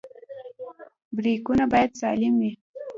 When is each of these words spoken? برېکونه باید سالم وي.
برېکونه 1.15 1.65
باید 1.71 1.91
سالم 2.01 2.33
وي. 2.41 2.51